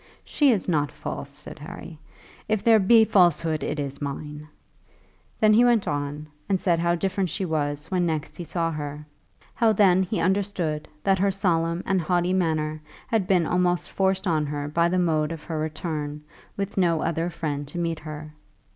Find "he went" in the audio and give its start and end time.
5.53-5.87